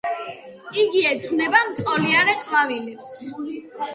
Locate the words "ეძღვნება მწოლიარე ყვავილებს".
1.09-3.13